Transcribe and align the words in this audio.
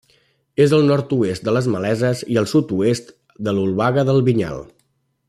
És 0.63 0.71
al 0.77 0.85
nord-oest 0.91 1.43
de 1.49 1.53
les 1.57 1.67
Maleses 1.75 2.25
i 2.37 2.41
al 2.43 2.49
sud-oest 2.55 3.15
de 3.49 3.57
l'Obaga 3.59 4.07
del 4.09 4.25
Vinyal. 4.31 4.65